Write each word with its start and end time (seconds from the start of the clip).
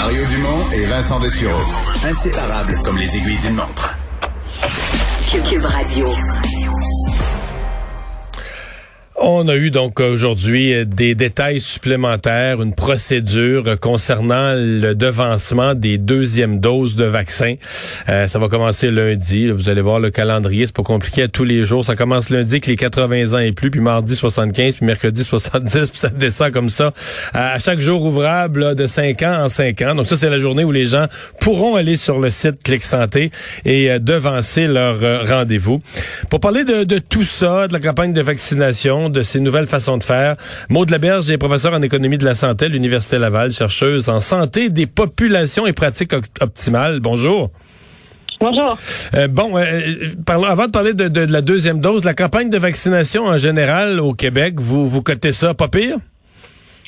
Mario 0.00 0.24
Dumont 0.26 0.70
et 0.70 0.86
Vincent 0.86 1.18
Dessureau. 1.18 1.60
Inséparables 2.04 2.80
comme 2.84 2.98
les 2.98 3.16
aiguilles 3.16 3.38
d'une 3.38 3.56
montre. 3.56 3.96
Cube 5.28 5.64
Radio. 5.64 6.06
On 9.20 9.48
a 9.48 9.56
eu 9.56 9.70
donc 9.72 9.98
aujourd'hui 9.98 10.86
des 10.86 11.16
détails 11.16 11.60
supplémentaires, 11.60 12.62
une 12.62 12.72
procédure 12.72 13.78
concernant 13.80 14.54
le 14.54 14.94
devancement 14.94 15.74
des 15.74 15.98
deuxièmes 15.98 16.60
doses 16.60 16.94
de 16.94 17.04
vaccin. 17.04 17.56
Euh, 18.08 18.28
ça 18.28 18.38
va 18.38 18.48
commencer 18.48 18.92
lundi. 18.92 19.50
Vous 19.50 19.68
allez 19.68 19.80
voir 19.80 19.98
le 19.98 20.10
calendrier, 20.10 20.66
c'est 20.66 20.76
pas 20.76 20.84
compliqué 20.84 21.24
à 21.24 21.28
tous 21.28 21.42
les 21.42 21.64
jours. 21.64 21.84
Ça 21.84 21.96
commence 21.96 22.30
lundi 22.30 22.52
avec 22.52 22.66
les 22.66 22.76
80 22.76 23.32
ans 23.32 23.38
et 23.38 23.50
plus, 23.50 23.72
puis 23.72 23.80
mardi 23.80 24.14
75, 24.14 24.76
puis 24.76 24.86
mercredi 24.86 25.24
70, 25.24 25.90
puis 25.90 25.98
ça 25.98 26.10
descend 26.10 26.52
comme 26.52 26.70
ça 26.70 26.92
à 27.34 27.58
chaque 27.58 27.80
jour 27.80 28.04
ouvrable 28.04 28.76
de 28.76 28.86
5 28.86 29.20
ans 29.22 29.42
en 29.42 29.48
5 29.48 29.82
ans. 29.82 29.94
Donc 29.96 30.06
ça, 30.06 30.16
c'est 30.16 30.30
la 30.30 30.38
journée 30.38 30.62
où 30.62 30.70
les 30.70 30.86
gens 30.86 31.06
pourront 31.40 31.74
aller 31.74 31.96
sur 31.96 32.20
le 32.20 32.30
site 32.30 32.62
Clic 32.62 32.84
Santé 32.84 33.32
et 33.64 33.90
euh, 33.90 33.98
devancer 33.98 34.68
leur 34.68 35.02
euh, 35.02 35.24
rendez-vous. 35.24 35.80
Pour 36.30 36.38
parler 36.38 36.62
de 36.62 36.98
tout 36.98 37.24
ça, 37.24 37.66
de 37.66 37.72
la 37.72 37.80
campagne 37.80 38.12
de 38.12 38.22
vaccination, 38.22 39.07
de 39.08 39.22
ces 39.22 39.40
nouvelles 39.40 39.66
façons 39.66 39.98
de 39.98 40.04
faire. 40.04 40.36
Maud 40.68 40.90
Laberge 40.90 41.30
est 41.30 41.38
professeure 41.38 41.72
en 41.72 41.82
économie 41.82 42.18
de 42.18 42.24
la 42.24 42.34
santé 42.34 42.66
à 42.66 42.68
l'Université 42.68 43.18
Laval, 43.18 43.50
chercheuse 43.50 44.08
en 44.08 44.20
santé 44.20 44.70
des 44.70 44.86
populations 44.86 45.66
et 45.66 45.72
pratiques 45.72 46.12
optimales. 46.40 47.00
Bonjour. 47.00 47.50
Bonjour. 48.40 48.78
Euh, 49.14 49.26
bon, 49.26 49.56
euh, 49.56 50.14
avant 50.28 50.66
de 50.66 50.70
parler 50.70 50.94
de, 50.94 51.32
la 51.32 51.40
deuxième 51.40 51.80
dose, 51.80 52.04
la 52.04 52.14
campagne 52.14 52.50
de 52.50 52.58
vaccination 52.58 53.24
en 53.24 53.38
général 53.38 53.98
au 54.00 54.14
Québec, 54.14 54.54
vous, 54.58 54.88
vous 54.88 55.02
cotez 55.02 55.32
ça 55.32 55.54
pas 55.54 55.68
pire? 55.68 55.96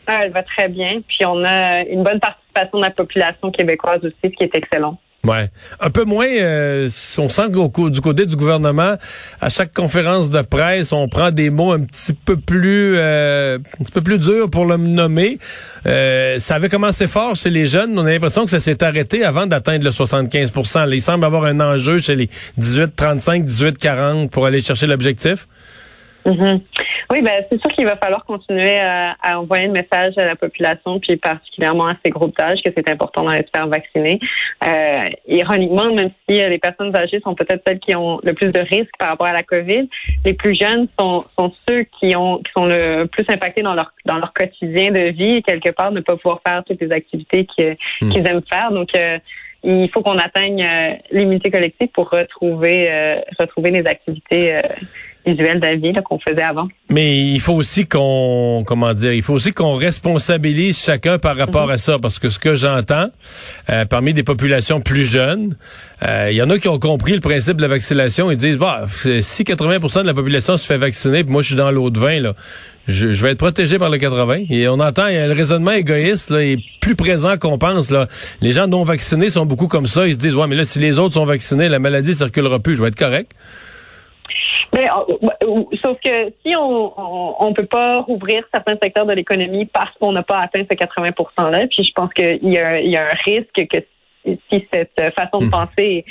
Ah, 0.06 0.20
elle 0.24 0.32
va 0.32 0.42
très 0.42 0.68
bien. 0.68 1.00
Puis 1.06 1.24
on 1.26 1.44
a 1.44 1.82
une 1.82 2.04
bonne 2.04 2.20
participation 2.20 2.78
de 2.78 2.84
la 2.84 2.90
population 2.90 3.50
québécoise 3.50 4.04
aussi, 4.04 4.14
ce 4.22 4.28
qui 4.28 4.44
est 4.44 4.54
excellent. 4.54 4.98
Ouais. 5.26 5.50
Un 5.80 5.90
peu 5.90 6.04
moins, 6.04 6.26
euh, 6.26 6.88
on 7.18 7.28
sent 7.28 7.50
qu'au 7.52 7.90
du 7.90 8.00
côté 8.00 8.24
du 8.24 8.36
gouvernement, 8.36 8.96
à 9.40 9.50
chaque 9.50 9.74
conférence 9.74 10.30
de 10.30 10.40
presse, 10.40 10.94
on 10.94 11.08
prend 11.08 11.30
des 11.30 11.50
mots 11.50 11.72
un 11.72 11.80
petit 11.80 12.14
peu 12.14 12.36
plus, 12.38 12.96
euh, 12.96 13.58
un 13.58 13.84
petit 13.84 13.92
peu 13.92 14.00
plus 14.00 14.18
durs 14.18 14.48
pour 14.48 14.64
le 14.64 14.78
nommer. 14.78 15.38
Euh, 15.86 16.38
ça 16.38 16.54
avait 16.54 16.70
commencé 16.70 17.06
fort 17.06 17.36
chez 17.36 17.50
les 17.50 17.66
jeunes. 17.66 17.98
On 17.98 18.06
a 18.06 18.10
l'impression 18.10 18.44
que 18.44 18.50
ça 18.50 18.60
s'est 18.60 18.82
arrêté 18.82 19.22
avant 19.22 19.46
d'atteindre 19.46 19.84
le 19.84 19.90
75% 19.90 20.90
Il 20.90 21.02
semble 21.02 21.26
avoir 21.26 21.44
un 21.44 21.60
enjeu 21.60 21.98
chez 21.98 22.16
les 22.16 22.30
18-35, 22.58 23.44
18-40 23.44 24.30
pour 24.30 24.46
aller 24.46 24.62
chercher 24.62 24.86
l'objectif. 24.86 25.46
Mm-hmm. 26.24 26.60
Oui, 27.12 27.22
ben 27.22 27.44
c'est 27.50 27.60
sûr 27.60 27.70
qu'il 27.70 27.86
va 27.86 27.96
falloir 27.96 28.24
continuer 28.24 28.78
à, 28.78 29.16
envoyer 29.40 29.66
un 29.66 29.72
message 29.72 30.16
à 30.16 30.24
la 30.24 30.36
population, 30.36 31.00
puis 31.00 31.16
particulièrement 31.16 31.88
à 31.88 31.96
ces 32.04 32.10
groupes 32.10 32.36
d'âge, 32.36 32.60
que 32.64 32.70
c'est 32.76 32.88
important 32.88 33.24
d'en 33.24 33.30
se 33.30 33.42
faire 33.54 33.66
vacciner. 33.66 34.20
Euh, 34.64 35.08
ironiquement, 35.26 35.92
même 35.92 36.10
si 36.28 36.38
les 36.38 36.58
personnes 36.58 36.94
âgées 36.94 37.20
sont 37.20 37.34
peut-être 37.34 37.62
celles 37.66 37.80
qui 37.80 37.96
ont 37.96 38.20
le 38.22 38.32
plus 38.32 38.52
de 38.52 38.60
risques 38.60 38.94
par 38.98 39.08
rapport 39.08 39.26
à 39.26 39.32
la 39.32 39.42
COVID, 39.42 39.88
les 40.24 40.34
plus 40.34 40.54
jeunes 40.54 40.86
sont, 40.98 41.20
sont 41.38 41.52
ceux 41.68 41.84
qui 41.98 42.14
ont 42.14 42.38
qui 42.38 42.52
sont 42.56 42.66
le 42.66 43.06
plus 43.06 43.24
impactés 43.28 43.62
dans 43.62 43.74
leur 43.74 43.92
dans 44.04 44.18
leur 44.18 44.32
quotidien 44.32 44.90
de 44.90 45.10
vie 45.10 45.36
et 45.36 45.42
quelque 45.42 45.70
part 45.70 45.92
ne 45.92 46.00
pas 46.00 46.16
pouvoir 46.16 46.40
faire 46.46 46.62
toutes 46.64 46.80
les 46.80 46.92
activités 46.92 47.46
hmm. 48.00 48.10
qu'ils 48.10 48.26
aiment 48.26 48.42
faire. 48.48 48.70
Donc 48.70 48.94
euh, 48.94 49.18
il 49.62 49.90
faut 49.90 50.02
qu'on 50.02 50.18
atteigne 50.18 50.64
euh, 50.64 50.94
l'immunité 51.10 51.50
collective 51.50 51.88
pour 51.88 52.08
retrouver 52.10 52.90
euh, 52.90 53.20
retrouver 53.38 53.70
les 53.70 53.86
activités 53.86 54.58
euh, 55.26 55.30
visuelles 55.30 55.60
de 55.60 55.66
la 55.66 55.76
vie 55.76 55.92
qu'on 56.04 56.18
faisait 56.18 56.42
avant. 56.42 56.68
Mais 56.88 57.18
il 57.18 57.40
faut 57.40 57.54
aussi 57.54 57.86
qu'on 57.86 58.64
comment 58.66 58.92
dire, 58.94 59.12
il 59.12 59.22
faut 59.22 59.34
aussi 59.34 59.52
qu'on 59.52 59.74
responsabilise 59.74 60.82
chacun 60.82 61.18
par 61.18 61.36
rapport 61.36 61.66
mhm. 61.66 61.72
à 61.72 61.78
ça 61.78 61.98
parce 61.98 62.18
que 62.18 62.28
ce 62.28 62.38
que 62.38 62.56
j'entends 62.56 63.08
parmi 63.88 64.12
des 64.12 64.22
populations 64.22 64.80
plus 64.80 65.10
jeunes, 65.10 65.54
il 66.02 66.34
y 66.34 66.42
en 66.42 66.50
a 66.50 66.58
qui 66.58 66.68
ont 66.68 66.78
compris 66.78 67.14
le 67.14 67.20
principe 67.20 67.56
de 67.56 67.62
la 67.62 67.68
vaccination, 67.68 68.30
ils 68.30 68.36
disent 68.36 68.58
bah 68.58 68.86
si 68.88 69.42
80% 69.44 70.02
de 70.02 70.06
la 70.06 70.14
population 70.14 70.56
se 70.56 70.66
fait 70.66 70.78
vacciner, 70.78 71.22
puis 71.24 71.32
moi 71.32 71.42
je 71.42 71.48
suis 71.48 71.56
dans 71.56 71.70
l'eau 71.70 71.90
de 71.90 71.98
vin 71.98 72.20
là, 72.20 72.34
je, 72.90 73.22
vais 73.22 73.30
être 73.30 73.38
protégé 73.38 73.78
par 73.78 73.90
le 73.90 73.98
80. 73.98 74.44
Et 74.50 74.68
on 74.68 74.80
entend 74.80 75.06
le 75.06 75.32
raisonnement 75.32 75.72
égoïste 75.72 76.30
là, 76.30 76.42
est 76.42 76.58
plus 76.80 76.96
présent 76.96 77.36
qu'on 77.38 77.58
pense. 77.58 77.90
Là. 77.90 78.08
Les 78.40 78.52
gens 78.52 78.66
non 78.66 78.84
vaccinés 78.84 79.30
sont 79.30 79.46
beaucoup 79.46 79.68
comme 79.68 79.86
ça. 79.86 80.06
Ils 80.06 80.14
se 80.14 80.18
disent, 80.18 80.34
ouais, 80.34 80.46
mais 80.46 80.56
là, 80.56 80.64
si 80.64 80.78
les 80.78 80.98
autres 80.98 81.14
sont 81.14 81.24
vaccinés, 81.24 81.68
la 81.68 81.78
maladie 81.78 82.14
circulera 82.14 82.58
plus. 82.58 82.76
Je 82.76 82.82
vais 82.82 82.88
être 82.88 82.98
correct. 82.98 83.32
Mais, 84.72 84.88
euh, 84.88 85.64
sauf 85.84 85.98
que 86.04 86.32
si 86.44 86.54
on 86.56 87.48
ne 87.48 87.54
peut 87.54 87.66
pas 87.66 88.00
rouvrir 88.00 88.44
certains 88.52 88.76
secteurs 88.80 89.06
de 89.06 89.12
l'économie 89.12 89.66
parce 89.66 89.90
qu'on 89.98 90.12
n'a 90.12 90.22
pas 90.22 90.38
atteint 90.38 90.62
ce 90.70 90.76
80 90.76 91.10
%-là, 91.10 91.66
puis 91.66 91.84
je 91.84 91.92
pense 91.92 92.12
qu'il 92.12 92.48
y, 92.48 92.58
a, 92.58 92.80
y 92.80 92.96
a 92.96 93.10
un 93.10 93.14
risque 93.24 93.66
que 93.66 93.78
si 94.24 94.66
cette 94.72 95.14
façon 95.14 95.38
de 95.38 95.46
hmm. 95.46 95.50
penser 95.50 96.04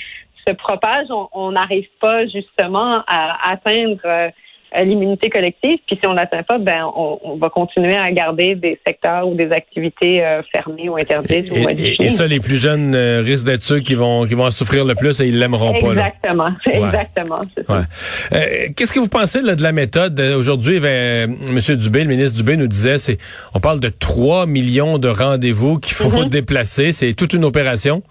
se 0.47 0.53
propage, 0.53 1.07
on 1.33 1.51
n'arrive 1.51 1.87
pas 1.99 2.25
justement 2.27 3.03
à 3.07 3.51
atteindre 3.51 3.99
euh, 4.05 4.29
l'immunité 4.75 5.29
collective. 5.29 5.77
Puis 5.87 5.97
si 5.99 6.07
on 6.07 6.13
l'atteint 6.13 6.43
pas, 6.43 6.57
ben 6.57 6.85
on, 6.95 7.37
va 7.37 7.49
continuer 7.49 7.95
à 7.95 8.11
garder 8.11 8.55
des 8.55 8.79
secteurs 8.85 9.27
ou 9.27 9.35
des 9.35 9.51
activités 9.51 10.23
euh, 10.23 10.41
fermées 10.51 10.89
ou 10.89 10.97
interdites 10.97 11.51
ou 11.51 11.59
modifiées. 11.59 12.05
Et, 12.05 12.09
ça, 12.09 12.27
les 12.27 12.39
plus 12.39 12.57
jeunes 12.57 12.93
euh, 12.95 13.21
risquent 13.21 13.45
d'être 13.45 13.63
ceux 13.63 13.79
qui 13.79 13.95
vont 13.95 14.25
qui 14.25 14.35
vont 14.35 14.45
en 14.45 14.51
souffrir 14.51 14.85
le 14.85 14.95
plus 14.95 15.21
et 15.21 15.27
ils 15.27 15.39
l'aimeront 15.39 15.73
pas. 15.79 15.91
Exactement, 15.91 16.49
exactement. 16.65 17.39
Euh, 17.69 18.45
Qu'est-ce 18.75 18.93
que 18.93 18.99
vous 18.99 19.07
pensez 19.07 19.41
là, 19.41 19.55
de 19.55 19.63
la 19.63 19.71
méthode? 19.71 20.19
Aujourd'hui? 20.19 20.79
Ben, 20.79 21.35
M. 21.49 21.75
Dubé, 21.77 22.03
le 22.03 22.09
ministre 22.09 22.37
Dubé, 22.37 22.57
nous 22.57 22.67
disait, 22.67 22.97
c'est 22.97 23.17
on 23.53 23.59
parle 23.59 23.79
de 23.79 23.89
3 23.89 24.45
millions 24.45 24.97
de 24.97 25.07
rendez-vous 25.07 25.79
qu'il 25.79 25.95
faut 25.95 26.09
mm-hmm. 26.09 26.29
déplacer. 26.29 26.91
C'est 26.91 27.13
toute 27.13 27.33
une 27.33 27.45
opération. 27.45 28.03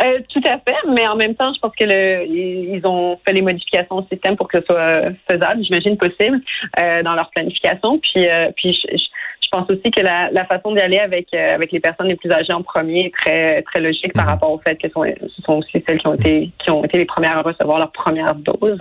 Euh, 0.00 0.20
tout 0.28 0.42
à 0.44 0.58
fait, 0.58 0.76
mais 0.88 1.06
en 1.06 1.16
même 1.16 1.34
temps, 1.34 1.52
je 1.54 1.60
pense 1.60 1.74
que 1.78 1.84
le, 1.84 2.26
ils 2.26 2.80
ont 2.84 3.18
fait 3.26 3.32
les 3.32 3.42
modifications 3.42 3.96
au 3.96 4.06
système 4.10 4.36
pour 4.36 4.48
que 4.48 4.60
ce 4.60 4.64
soit 4.64 5.10
faisable, 5.30 5.62
j'imagine 5.64 5.96
possible 5.96 6.40
euh, 6.78 7.02
dans 7.02 7.14
leur 7.14 7.30
planification. 7.30 7.98
Puis, 7.98 8.28
euh, 8.28 8.50
puis 8.56 8.72
je, 8.72 8.96
je, 8.96 9.48
pense 9.50 9.68
aussi 9.70 9.90
que 9.90 10.00
la, 10.00 10.30
la 10.30 10.46
façon 10.46 10.72
d'y 10.72 10.80
aller 10.80 10.98
avec 10.98 11.34
avec 11.34 11.72
les 11.72 11.80
personnes 11.80 12.08
les 12.08 12.16
plus 12.16 12.32
âgées 12.32 12.54
en 12.54 12.62
premier 12.62 13.06
est 13.06 13.14
très 13.14 13.60
très 13.60 13.80
logique 13.80 14.14
par 14.14 14.24
mhm. 14.24 14.30
rapport 14.30 14.50
au 14.50 14.58
fait 14.58 14.76
que 14.76 14.88
ce 14.88 15.42
sont 15.42 15.58
aussi 15.58 15.84
celles 15.86 15.98
qui 15.98 16.06
ont 16.06 16.14
été 16.14 16.50
qui 16.58 16.70
ont 16.70 16.82
été 16.82 16.96
les 16.96 17.04
premières 17.04 17.36
à 17.36 17.42
recevoir 17.42 17.78
leur 17.78 17.92
première 17.92 18.34
dose, 18.34 18.78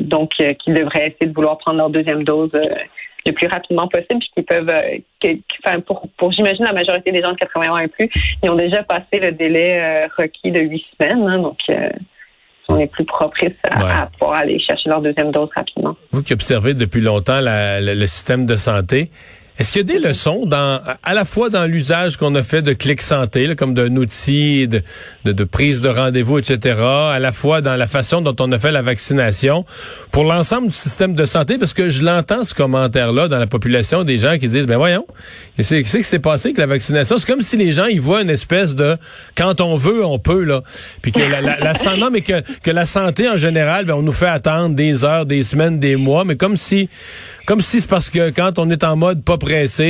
donc 0.00 0.30
qui 0.30 0.72
devraient 0.72 1.10
essayer 1.10 1.26
de 1.26 1.32
vouloir 1.32 1.56
prendre 1.58 1.78
leur 1.78 1.90
deuxième 1.90 2.24
dose 2.24 2.50
le 3.26 3.32
plus 3.32 3.46
rapidement 3.46 3.88
possible, 3.88 4.18
puis 4.20 4.30
qui 4.36 4.42
peuvent, 4.42 4.68
euh, 4.68 5.34
enfin, 5.64 5.80
pour, 5.80 6.08
pour 6.16 6.32
j'imagine 6.32 6.64
la 6.64 6.72
majorité 6.72 7.12
des 7.12 7.22
gens 7.22 7.32
de 7.32 7.38
80 7.38 7.72
ans 7.72 7.78
et 7.78 7.88
plus, 7.88 8.08
ils 8.42 8.50
ont 8.50 8.56
déjà 8.56 8.82
passé 8.82 9.18
le 9.20 9.32
délai 9.32 9.80
euh, 9.80 10.08
requis 10.16 10.50
de 10.50 10.60
huit 10.60 10.84
semaines, 10.98 11.26
hein, 11.28 11.38
donc 11.38 11.58
euh, 11.70 11.90
on 12.68 12.78
est 12.78 12.86
plus 12.86 13.04
propice 13.04 13.50
à, 13.70 14.06
pouvoir 14.18 14.40
aller 14.40 14.60
chercher 14.60 14.88
leur 14.88 15.02
deuxième 15.02 15.32
dose 15.32 15.48
rapidement. 15.54 15.96
Vous 16.12 16.22
qui 16.22 16.32
observez 16.32 16.74
depuis 16.74 17.00
longtemps 17.00 17.40
le 17.42 18.06
système 18.06 18.46
de 18.46 18.54
santé, 18.56 19.10
est-ce 19.60 19.72
qu'il 19.72 19.82
y 19.86 19.92
a 19.92 19.98
des 19.98 20.08
leçons 20.08 20.46
dans, 20.46 20.80
à 21.02 21.12
la 21.12 21.26
fois 21.26 21.50
dans 21.50 21.66
l'usage 21.66 22.16
qu'on 22.16 22.34
a 22.34 22.42
fait 22.42 22.62
de 22.62 22.72
Clic 22.72 23.02
Santé, 23.02 23.54
comme 23.56 23.74
d'un 23.74 23.94
outil 23.96 24.66
de, 24.66 24.82
de, 25.26 25.44
prise 25.44 25.82
de 25.82 25.90
rendez-vous, 25.90 26.38
etc., 26.38 26.78
à 26.80 27.18
la 27.18 27.30
fois 27.30 27.60
dans 27.60 27.76
la 27.76 27.86
façon 27.86 28.22
dont 28.22 28.34
on 28.40 28.50
a 28.52 28.58
fait 28.58 28.72
la 28.72 28.80
vaccination, 28.80 29.66
pour 30.12 30.24
l'ensemble 30.24 30.68
du 30.68 30.72
système 30.72 31.12
de 31.12 31.26
santé, 31.26 31.58
parce 31.58 31.74
que 31.74 31.90
je 31.90 32.02
l'entends 32.02 32.44
ce 32.44 32.54
commentaire-là 32.54 33.28
dans 33.28 33.38
la 33.38 33.46
population 33.46 34.02
des 34.02 34.16
gens 34.16 34.38
qui 34.38 34.48
disent, 34.48 34.66
ben 34.66 34.78
voyons, 34.78 35.06
qu'est-ce 35.58 35.98
qui 35.98 36.04
s'est 36.04 36.20
passé 36.20 36.48
avec 36.48 36.56
la 36.56 36.66
vaccination? 36.66 37.18
C'est 37.18 37.26
comme 37.26 37.42
si 37.42 37.58
les 37.58 37.72
gens, 37.72 37.84
ils 37.84 38.00
voient 38.00 38.22
une 38.22 38.30
espèce 38.30 38.74
de, 38.74 38.96
quand 39.36 39.60
on 39.60 39.76
veut, 39.76 40.02
on 40.06 40.18
peut, 40.18 40.42
là. 40.42 40.62
Puis 41.02 41.12
que 41.12 41.20
la, 41.20 41.42
la, 41.42 41.58
la, 41.60 42.10
mais 42.10 42.22
que, 42.22 42.40
que 42.62 42.70
la 42.70 42.86
santé 42.86 43.28
en 43.28 43.36
général, 43.36 43.84
ben, 43.84 43.92
on 43.92 44.02
nous 44.02 44.12
fait 44.12 44.26
attendre 44.26 44.74
des 44.74 45.04
heures, 45.04 45.26
des 45.26 45.42
semaines, 45.42 45.78
des 45.78 45.96
mois, 45.96 46.24
mais 46.24 46.36
comme 46.36 46.56
si, 46.56 46.88
comme 47.44 47.60
si 47.60 47.82
c'est 47.82 47.88
parce 47.88 48.08
que 48.08 48.30
quand 48.30 48.58
on 48.58 48.70
est 48.70 48.84
en 48.84 48.96
mode 48.96 49.22
pas 49.22 49.36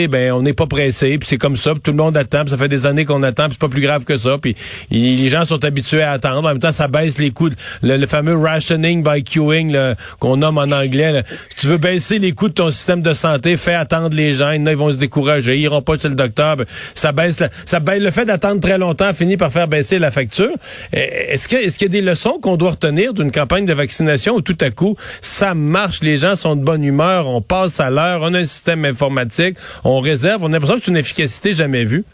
ben 0.09 0.33
on 0.33 0.43
n'est 0.43 0.53
pas 0.53 0.67
pressé, 0.67 1.19
puis 1.19 1.29
c'est 1.29 1.39
comme 1.39 1.57
ça, 1.57 1.73
puis 1.73 1.81
tout 1.81 1.91
le 1.91 1.97
monde 1.97 2.17
attend, 2.17 2.43
puis 2.43 2.51
ça 2.51 2.57
fait 2.57 2.69
des 2.69 2.87
années 2.87 3.05
qu'on 3.05 3.23
attend, 3.23 3.45
puis 3.45 3.53
c'est 3.53 3.61
pas 3.61 3.69
plus 3.69 3.83
grave 3.83 4.05
que 4.05 4.17
ça, 4.17 4.39
puis 4.39 4.57
les 4.91 5.29
gens 5.29 5.45
sont 5.45 5.65
habitués 5.65 6.03
à 6.03 6.13
attendre. 6.13 6.39
En 6.39 6.43
même 6.43 6.59
temps, 6.59 6.73
ça 6.73 6.89
baisse 6.89 7.19
les 7.19 7.31
coûts, 7.31 7.51
le, 7.83 8.07
fameux 8.07 8.37
rationing 8.37 9.03
by 9.03 9.23
queuing 9.23 9.95
qu'on 10.19 10.39
nomme 10.39 10.59
en 10.59 10.73
anglais. 10.73 11.23
Si 11.51 11.57
tu 11.57 11.67
veux 11.67 11.79
baisser 11.79 12.19
les 12.19 12.33
coûts 12.33 12.49
de 12.49 12.55
ton 12.55 12.71
système 12.71 13.03
de 13.03 13.13
santé, 13.13 13.57
fais 13.57 13.75
attendre 13.75 14.17
les 14.17 14.35
gens, 14.35 14.53
ils 14.53 14.77
vont 14.77 14.93
se 14.93 14.97
décourager, 14.97 15.57
ils 15.57 15.63
iront 15.63 15.83
pas 15.83 15.99
chez 15.99 16.09
le 16.09 16.15
docteur, 16.15 16.57
ben, 16.57 16.67
ça 16.95 17.13
baisse, 17.13 17.39
ça 17.65 17.81
baisse 17.81 18.01
le 18.01 18.11
fait 18.11 18.25
d'attendre 18.25 18.61
très 18.61 18.79
longtemps 18.79 19.13
finit 19.13 19.37
par 19.37 19.53
faire 19.53 19.69
baisser 19.69 19.99
la 19.99 20.11
facture. 20.11 20.53
Est-ce 20.93 21.49
que 21.49 21.57
est-ce 21.57 21.79
qu'il 21.79 21.89
y 21.89 21.91
a 21.91 21.93
des 21.93 22.01
leçons 22.01 22.39
qu'on 22.41 22.57
doit 22.57 22.71
retenir 22.71 23.13
d'une 23.13 23.31
campagne 23.31 23.67
de 23.67 23.73
vaccination 23.73 24.35
où 24.35 24.41
tout 24.41 24.57
à 24.61 24.71
coup 24.71 24.97
ça 25.21 25.55
marche, 25.55 26.01
les 26.03 26.17
gens 26.17 26.37
sont 26.37 26.57
de 26.57 26.65
bonne 26.65 26.85
humeur, 26.85 27.29
on 27.29 27.43
passe 27.43 27.81
à 27.81 27.91
l'heure, 27.91 28.21
on 28.23 28.35
a 28.35 28.41
un 28.41 28.45
système 28.45 28.85
informatique, 28.85 29.50
on 29.85 30.01
réserve, 30.01 30.43
on 30.43 30.49
a 30.49 30.51
l'impression 30.53 30.77
que 30.77 30.85
c'est 30.85 30.91
une 30.91 30.97
efficacité 30.97 31.53
jamais 31.53 31.85
vue. 31.85 32.05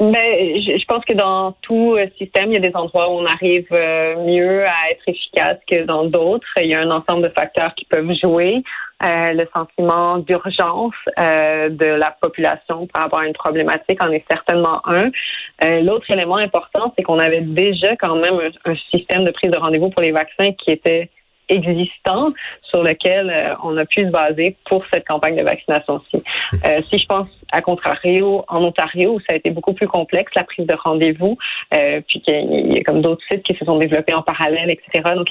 mais 0.00 0.60
je, 0.60 0.84
pense 0.86 1.04
que 1.04 1.14
dans 1.14 1.52
tout 1.62 1.96
système, 2.18 2.50
il 2.50 2.54
y 2.54 2.56
a 2.56 2.60
des 2.60 2.74
endroits 2.74 3.10
où 3.10 3.14
on 3.14 3.26
arrive 3.26 3.66
mieux 3.70 4.64
à 4.64 4.90
être 4.90 5.02
efficace 5.06 5.58
que 5.68 5.84
dans 5.84 6.04
d'autres. 6.04 6.46
Il 6.60 6.68
y 6.68 6.74
a 6.74 6.80
un 6.80 6.90
ensemble 6.90 7.22
de 7.22 7.32
facteurs 7.36 7.74
qui 7.74 7.84
peuvent 7.84 8.12
jouer. 8.22 8.62
le 9.02 9.44
sentiment 9.54 10.18
d'urgence 10.18 10.94
de 11.18 11.86
la 11.86 12.16
population 12.20 12.86
par 12.86 13.04
rapport 13.04 13.20
à 13.20 13.26
une 13.26 13.34
problématique 13.34 14.02
en 14.02 14.10
est 14.10 14.24
certainement 14.30 14.80
un. 14.88 15.10
L'autre 15.82 16.10
élément 16.10 16.36
important, 16.36 16.92
c'est 16.96 17.02
qu'on 17.02 17.18
avait 17.18 17.40
déjà 17.40 17.96
quand 17.96 18.16
même 18.16 18.38
un 18.64 18.74
système 18.92 19.24
de 19.24 19.30
prise 19.30 19.50
de 19.50 19.58
rendez-vous 19.58 19.90
pour 19.90 20.02
les 20.02 20.12
vaccins 20.12 20.52
qui 20.52 20.70
était 20.70 21.10
existant 21.48 22.28
sur 22.62 22.82
lequel 22.82 23.30
euh, 23.30 23.54
on 23.62 23.76
a 23.76 23.84
pu 23.84 24.04
se 24.04 24.10
baser 24.10 24.56
pour 24.68 24.84
cette 24.92 25.06
campagne 25.06 25.36
de 25.36 25.42
vaccination-ci. 25.42 26.22
Euh, 26.64 26.80
si 26.90 26.98
je 26.98 27.06
pense 27.06 27.28
à 27.52 27.62
contrario 27.62 28.44
en 28.48 28.64
Ontario 28.64 29.14
où 29.14 29.20
ça 29.20 29.34
a 29.34 29.36
été 29.36 29.50
beaucoup 29.50 29.72
plus 29.72 29.86
complexe 29.86 30.32
la 30.34 30.44
prise 30.44 30.66
de 30.66 30.74
rendez-vous, 30.74 31.36
euh, 31.74 32.00
puis 32.08 32.20
qu'il 32.20 32.74
y 32.74 32.78
a 32.78 32.82
comme 32.82 33.02
d'autres 33.02 33.24
sites 33.30 33.44
qui 33.44 33.54
se 33.54 33.64
sont 33.64 33.78
développés 33.78 34.14
en 34.14 34.22
parallèle, 34.22 34.70
etc. 34.70 35.14
Donc 35.14 35.28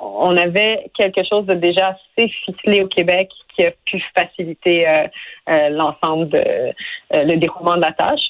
on 0.00 0.36
avait 0.36 0.90
quelque 0.96 1.22
chose 1.24 1.46
de 1.46 1.54
déjà 1.54 1.96
assez 2.16 2.28
ficelé 2.28 2.82
au 2.82 2.88
Québec 2.88 3.30
qui 3.54 3.64
a 3.64 3.70
pu 3.84 4.02
faciliter 4.16 4.86
l'ensemble 5.46 6.28
de 6.28 6.44
le 7.12 7.36
déroulement 7.36 7.76
de 7.76 7.82
la 7.82 7.92
tâche. 7.92 8.20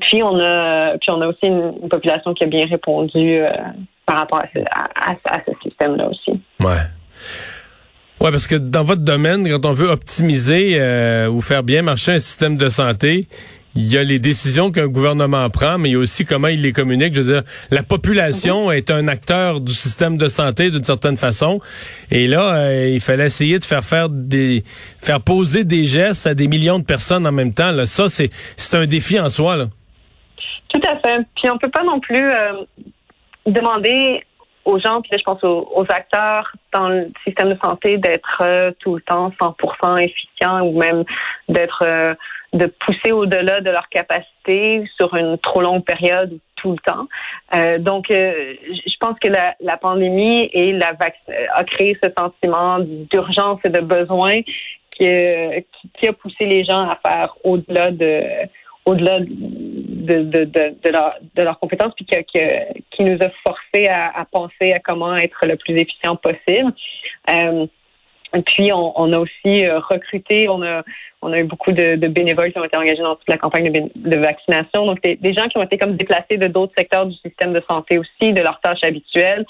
puis 0.00 0.22
on 0.22 0.38
a 0.40 0.98
puis 0.98 1.10
on 1.10 1.20
a 1.20 1.26
aussi 1.28 1.46
une, 1.46 1.88
population 1.88 2.34
qui 2.34 2.44
a 2.44 2.46
bien 2.46 2.66
répondu 2.66 3.42
par 4.12 4.18
rapport 4.18 4.42
à 4.42 5.40
ce, 5.46 5.52
système-là 5.62 6.06
aussi. 6.08 6.38
Ouais. 6.60 6.82
Ouais, 8.20 8.30
parce 8.30 8.46
que 8.46 8.56
dans 8.56 8.84
votre 8.84 9.00
domaine, 9.00 9.48
quand 9.48 9.64
on 9.64 9.72
veut 9.72 9.88
optimiser 9.88 10.76
euh, 10.78 11.28
ou 11.28 11.40
faire 11.40 11.62
bien 11.62 11.80
marcher 11.80 12.12
un 12.12 12.20
système 12.20 12.58
de 12.58 12.68
santé, 12.68 13.26
il 13.74 13.90
y 13.90 13.96
a 13.96 14.02
les 14.02 14.18
décisions 14.18 14.70
qu'un 14.70 14.86
gouvernement 14.86 15.48
prend, 15.48 15.78
mais 15.78 15.88
il 15.88 15.92
y 15.92 15.94
a 15.94 15.98
aussi 15.98 16.26
comment 16.26 16.48
il 16.48 16.60
les 16.60 16.72
communique. 16.72 17.14
Je 17.14 17.22
veux 17.22 17.32
dire, 17.32 17.42
la 17.70 17.82
population 17.82 18.66
mhm. 18.66 18.74
est 18.74 18.90
un 18.90 19.08
acteur 19.08 19.60
du 19.60 19.72
système 19.72 20.18
de 20.18 20.28
santé 20.28 20.70
d'une 20.70 20.84
certaine 20.84 21.16
façon. 21.16 21.60
Et 22.10 22.26
là, 22.26 22.54
euh, 22.54 22.90
il 22.92 23.00
fallait 23.00 23.26
essayer 23.26 23.58
de 23.58 23.64
faire 23.64 23.82
faire 23.82 24.10
des, 24.10 24.62
faire 25.00 25.22
poser 25.22 25.64
des 25.64 25.86
gestes 25.86 26.26
à 26.26 26.34
des 26.34 26.48
millions 26.48 26.78
de 26.78 26.84
personnes 26.84 27.26
en 27.26 27.32
même 27.32 27.54
temps. 27.54 27.70
Là. 27.70 27.86
Ça, 27.86 28.10
c'est, 28.10 28.28
c'est 28.58 28.76
un 28.76 28.84
défi 28.84 29.18
en 29.18 29.30
soi. 29.30 29.56
Là. 29.56 29.68
Tout 30.68 30.82
à 30.86 30.98
fait. 31.00 31.24
Puis 31.34 31.50
on 31.50 31.56
peut 31.56 31.70
pas 31.70 31.82
non 31.82 31.98
plus 31.98 32.30
euh, 32.30 32.52
demander 33.46 34.24
aux 34.64 34.78
gens, 34.78 35.00
puis 35.00 35.10
là, 35.12 35.18
je 35.18 35.24
pense 35.24 35.42
aux, 35.42 35.86
acteurs 35.88 36.52
dans 36.72 36.88
le 36.88 37.10
système 37.24 37.52
de 37.52 37.58
santé 37.62 37.98
d'être 37.98 38.42
euh, 38.44 38.70
tout 38.78 38.94
le 38.94 39.02
temps 39.02 39.32
100% 39.40 40.04
efficient 40.04 40.60
ou 40.62 40.78
même 40.78 41.04
d'être 41.48 41.82
euh, 41.84 42.14
de 42.52 42.66
pousser 42.66 43.12
au-delà 43.12 43.60
de 43.60 43.70
leur 43.70 43.88
capacité 43.88 44.84
sur 44.96 45.14
une 45.14 45.38
trop 45.38 45.62
longue 45.62 45.84
période 45.84 46.38
tout 46.56 46.72
le 46.72 46.78
temps. 46.78 47.08
Euh, 47.56 47.78
donc, 47.78 48.06
je 48.10 48.96
pense 49.00 49.18
que 49.18 49.28
la, 49.28 49.76
pandémie 49.78 50.48
et 50.52 50.72
la 50.72 50.92
a 51.54 51.64
créé 51.64 51.98
ce 52.02 52.08
sentiment 52.16 52.78
d'urgence 52.78 53.58
et 53.64 53.70
de 53.70 53.80
besoin 53.80 54.42
qui, 54.92 55.08
qui, 55.94 56.06
a 56.06 56.12
poussé 56.12 56.44
les 56.44 56.62
gens 56.64 56.88
à 56.88 56.98
faire 57.04 57.34
au-delà 57.42 57.90
de 57.90 58.22
au-delà 58.84 59.20
de, 59.20 59.26
de, 60.02 60.22
de, 60.22 60.44
de, 60.44 60.90
leur, 60.90 61.14
de 61.34 61.42
leurs 61.42 61.58
compétences, 61.58 61.92
puis 61.94 62.04
qui 62.04 63.04
nous 63.04 63.18
a 63.20 63.30
forcé 63.46 63.88
à, 63.88 64.18
à, 64.18 64.24
penser 64.24 64.72
à 64.72 64.80
comment 64.80 65.16
être 65.16 65.46
le 65.46 65.56
plus 65.56 65.74
efficient 65.74 66.16
possible. 66.16 66.72
Euh, 67.30 67.66
puis 68.46 68.72
on, 68.72 68.98
on, 69.00 69.12
a 69.12 69.18
aussi 69.18 69.64
euh, 69.64 69.78
recruté, 69.78 70.48
on 70.48 70.62
a 70.62 70.82
on 71.22 71.32
a 71.32 71.38
eu 71.38 71.44
beaucoup 71.44 71.70
de, 71.70 71.94
de, 71.94 72.08
bénévoles 72.08 72.52
qui 72.52 72.58
ont 72.58 72.64
été 72.64 72.76
engagés 72.76 73.02
dans 73.02 73.14
toute 73.14 73.28
la 73.28 73.38
campagne 73.38 73.70
de, 73.70 73.90
de 73.94 74.16
vaccination. 74.16 74.86
Donc 74.86 75.00
des, 75.02 75.14
des, 75.16 75.32
gens 75.32 75.48
qui 75.48 75.56
ont 75.56 75.62
été 75.62 75.78
comme 75.78 75.96
déplacés 75.96 76.36
de 76.36 76.48
d'autres 76.48 76.72
secteurs 76.76 77.06
du 77.06 77.14
système 77.16 77.52
de 77.52 77.62
santé 77.68 77.98
aussi, 77.98 78.32
de 78.32 78.42
leurs 78.42 78.60
tâches 78.60 78.82
habituelles. 78.82 79.46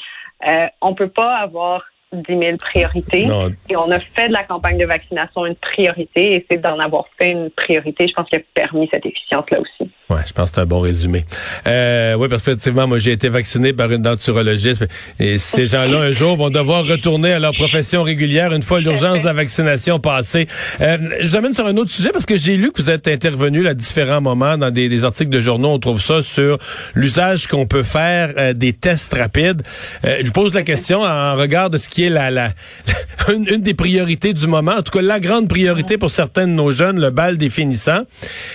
Euh, 0.46 0.66
on 0.82 0.94
peut 0.94 1.08
pas 1.08 1.37
avoir 1.37 1.82
10 2.12 2.38
000 2.38 2.56
priorités. 2.58 3.26
Et 3.70 3.76
on 3.76 3.90
a 3.90 3.98
fait 3.98 4.28
de 4.28 4.32
la 4.32 4.44
campagne 4.44 4.78
de 4.78 4.87
vaccination 4.87 5.46
une 5.46 5.56
priorité 5.56 6.34
et 6.34 6.46
c'est 6.50 6.58
d'en 6.58 6.78
avoir 6.78 7.06
fait 7.19 7.31
une 7.31 7.50
priorité, 7.50 8.06
je 8.06 8.12
pense, 8.12 8.28
qui 8.28 8.37
a 8.37 8.40
permis 8.55 8.88
cette 8.93 9.06
efficience-là 9.06 9.60
aussi. 9.60 9.90
Ouais, 10.12 10.20
je 10.26 10.32
pense 10.32 10.50
que 10.50 10.56
c'est 10.56 10.60
un 10.60 10.66
bon 10.66 10.80
résumé. 10.80 11.24
Euh, 11.66 12.14
oui, 12.14 12.28
parce 12.28 12.42
que 12.42 12.50
effectivement, 12.50 12.86
moi, 12.86 12.98
j'ai 12.98 13.12
été 13.12 13.30
vacciné 13.30 13.72
par 13.72 13.90
une 13.90 14.02
denturologiste 14.02 14.84
et 15.18 15.38
ces 15.38 15.66
gens-là, 15.66 16.00
un 16.00 16.12
jour, 16.12 16.36
vont 16.36 16.50
devoir 16.50 16.84
retourner 16.84 17.32
à 17.32 17.38
leur 17.38 17.52
profession 17.52 18.02
régulière 18.02 18.52
une 18.52 18.62
fois 18.62 18.80
l'urgence 18.80 19.22
de 19.22 19.26
la 19.26 19.32
vaccination 19.32 20.00
passée. 20.00 20.46
Euh, 20.82 20.98
je 21.20 21.28
vous 21.28 21.36
amène 21.36 21.54
sur 21.54 21.66
un 21.66 21.76
autre 21.78 21.90
sujet 21.90 22.10
parce 22.12 22.26
que 22.26 22.36
j'ai 22.36 22.58
lu 22.58 22.72
que 22.72 22.82
vous 22.82 22.90
êtes 22.90 23.08
intervenu 23.08 23.66
à 23.66 23.72
différents 23.72 24.20
moments 24.20 24.58
dans 24.58 24.70
des, 24.70 25.04
articles 25.04 25.30
de 25.30 25.40
journaux. 25.40 25.70
On 25.70 25.78
trouve 25.78 26.02
ça 26.02 26.20
sur 26.20 26.58
l'usage 26.94 27.46
qu'on 27.46 27.66
peut 27.66 27.82
faire 27.82 28.34
euh, 28.36 28.52
des 28.52 28.74
tests 28.74 29.14
rapides. 29.14 29.62
Euh, 30.04 30.18
je 30.20 30.26
vous 30.26 30.32
pose 30.32 30.52
la 30.52 30.62
question 30.62 31.02
en 31.02 31.36
regard 31.36 31.70
de 31.70 31.78
ce 31.78 31.88
qui 31.88 32.04
est 32.04 32.10
la, 32.10 32.30
la 32.30 32.50
une, 33.32 33.44
des 33.44 33.74
priorités 33.74 34.34
du 34.34 34.46
moment, 34.46 34.72
en 34.72 34.82
tout 34.82 34.92
cas 34.92 35.02
la 35.02 35.20
grande 35.20 35.48
priorité 35.48 35.96
pour 35.96 36.10
certains 36.10 36.46
de 36.46 36.52
nos 36.52 36.70
jeunes, 36.70 37.00
le 37.00 37.08
bal 37.08 37.38
définissant. 37.38 38.02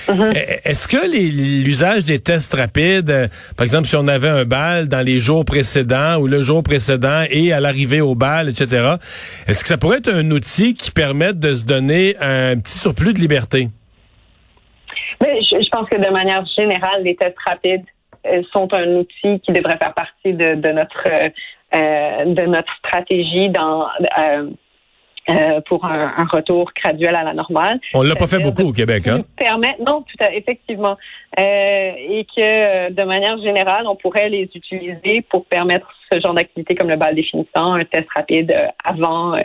Mm-hmm. 0.07 0.59
Est-ce 0.65 0.88
que 0.88 0.98
l'usage 1.48 2.04
des 2.04 2.20
tests 2.20 2.54
rapides, 2.54 3.10
euh, 3.10 3.28
par 3.56 3.64
exemple, 3.64 3.88
si 3.88 3.96
on 3.96 4.08
avait 4.08 4.30
un 4.30 4.46
bal 4.46 4.88
dans 4.88 5.06
les 5.06 5.20
jours 5.20 5.46
précédents 5.46 6.18
ou 6.18 6.28
le 6.28 6.42
jour 6.42 6.64
précédent 6.64 7.24
et 7.30 7.54
à 7.54 7.60
l'arrivée 7.60 8.02
au 8.02 8.16
bal, 8.16 8.50
etc., 8.50 8.96
est-ce 9.48 9.64
que 9.64 9.70
ça 9.70 9.78
pourrait 9.78 9.98
être 9.98 10.14
un 10.14 10.30
outil 10.32 10.74
qui 10.74 10.92
permette 10.92 11.40
de 11.40 11.54
se 11.54 11.66
donner 11.66 12.16
un 12.20 12.58
petit 12.58 12.78
surplus 12.78 13.14
de 13.14 13.20
liberté? 13.20 13.70
Mais 15.22 15.42
je, 15.42 15.70
pense 15.70 15.90
que 15.90 15.96
de 15.96 16.12
manière 16.12 16.46
générale, 16.56 17.04
les 17.04 17.16
tests 17.16 17.38
rapides 17.48 17.86
euh, 18.26 18.42
sont 18.54 18.72
un 18.74 18.98
outil 18.98 19.40
qui 19.40 19.52
devrait 19.52 19.78
faire 19.78 19.94
partie 19.94 20.34
de, 20.34 20.72
notre 20.72 21.08
euh, 21.08 22.26
de 22.26 22.46
notre 22.46 22.74
stratégie 22.78 23.50
dans 23.50 23.88
euh, 25.30 25.60
pour 25.68 25.84
un, 25.84 26.14
un, 26.18 26.26
retour 26.26 26.72
graduel 26.82 27.14
à 27.14 27.24
la 27.24 27.34
normale. 27.34 27.82
On 27.94 28.02
l'a 28.02 28.16
pas 28.16 28.28
fait 28.28 28.40
beaucoup 28.40 28.64
au 28.64 28.72
Québec, 28.72 29.08
hein? 29.08 29.26
Permet, 29.36 29.76
non, 29.86 30.02
tout 30.04 30.24
à, 30.24 30.34
effectivement, 30.34 30.98
euh, 31.38 31.92
et 31.98 32.26
que 32.34 32.92
de 32.92 33.04
manière 33.04 33.38
générale, 33.40 33.88
on 33.88 33.98
pourrait 33.98 34.30
les 34.30 34.50
utiliser 34.56 35.22
pour 35.30 35.46
permettre 35.46 35.88
ce 36.10 36.22
genre 36.22 36.34
d'activité 36.34 36.76
comme 36.76 36.90
le 36.90 36.96
bal 36.96 37.14
définissant, 37.14 37.74
un 37.74 37.84
test 37.84 38.08
rapide 38.16 38.54
euh, 38.54 38.68
avant, 38.86 39.36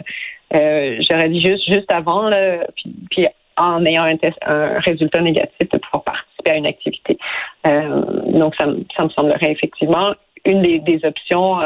euh, 0.54 1.00
j'aurais 1.10 1.28
dit 1.28 1.40
juste 1.40 1.64
juste 1.66 1.92
avant, 1.92 2.28
là, 2.28 2.58
puis, 2.76 2.94
puis 3.10 3.26
en 3.56 3.84
ayant 3.84 4.04
un, 4.04 4.16
test, 4.16 4.38
un 4.46 4.78
résultat 4.78 5.20
négatif 5.20 5.68
de 5.68 5.78
pouvoir 5.78 6.04
participer 6.04 6.50
à 6.52 6.56
une 6.58 6.68
activité. 6.68 7.18
Euh, 7.66 8.02
donc, 8.32 8.54
ça, 8.54 8.66
ça 8.96 9.04
me 9.04 9.10
semblerait 9.10 9.50
effectivement 9.50 10.14
une 10.46 10.62
des, 10.62 10.78
des 10.78 11.00
options 11.04 11.56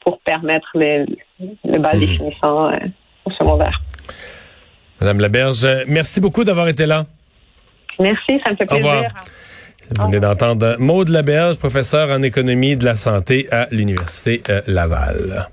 pour 0.00 0.18
permettre 0.20 0.68
le 0.74 1.06
bal 1.78 1.96
mmh. 1.96 2.00
définissant 2.00 2.70
au 2.70 2.78
secondaire. 3.44 3.80
Madame 5.00 5.20
Laberge, 5.20 5.66
merci 5.86 6.20
beaucoup 6.20 6.44
d'avoir 6.44 6.68
été 6.68 6.86
là. 6.86 7.04
Merci, 8.00 8.40
ça 8.44 8.52
me 8.52 8.56
fait 8.56 8.66
plaisir. 8.66 9.12
Vous 9.90 10.06
venez 10.06 10.20
d'entendre 10.20 10.76
Maude 10.78 11.10
Laberge, 11.10 11.58
professeur 11.58 12.08
en 12.10 12.22
économie 12.22 12.76
de 12.76 12.84
la 12.84 12.96
santé 12.96 13.48
à 13.50 13.68
l'Université 13.70 14.42
euh, 14.48 14.62
Laval. 14.66 15.48